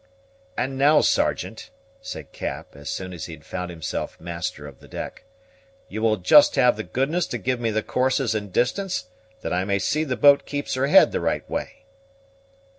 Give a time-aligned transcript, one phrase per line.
[0.57, 1.69] "And now, Sergeant,"
[2.01, 5.25] said Cap, as soon as he found himself master of the deck,
[5.89, 9.05] "you will just have the goodness to give me the courses and distance,
[9.41, 11.85] that I may see the boat keeps her head the right way."